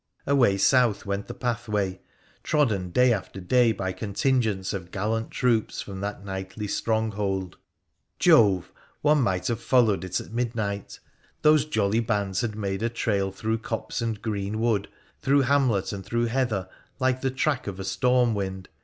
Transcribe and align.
Away 0.25 0.55
soutl 0.55 1.05
went 1.05 1.27
the 1.27 1.35
pathway,, 1.35 2.01
trodden 2.41 2.89
day 2.89 3.13
after 3.13 3.39
day 3.39 3.71
by 3.71 3.91
contingents 3.93 4.73
o; 4.73 4.79
gallant 4.79 5.29
troops 5.29 5.79
from 5.79 6.01
that, 6.01 6.25
knightly 6.25 6.67
stronghold, 6.67 7.57
Jove! 8.17 8.71
om 9.05 9.19
PHRA 9.19 9.23
THE 9.23 9.23
PIICENICIAN 9.23 9.23
163 9.23 9.23
might 9.25 9.47
have 9.47 9.61
followed 9.61 10.03
it 10.03 10.19
at 10.19 10.33
midnight: 10.33 10.99
those 11.43 11.65
jolly 11.65 11.99
bands 11.99 12.41
had 12.41 12.55
made 12.55 12.81
a 12.81 12.89
trail 12.89 13.31
through 13.31 13.59
copse 13.59 14.01
and 14.01 14.19
green 14.23 14.59
wood, 14.59 14.87
through 15.21 15.41
hamlet 15.41 15.93
and 15.93 16.03
through 16.03 16.25
heather, 16.25 16.67
like 16.97 17.21
the 17.21 17.29
track 17.29 17.67
of 17.67 17.79
a 17.79 17.83
storm 17.83 18.33
wind. 18.33 18.69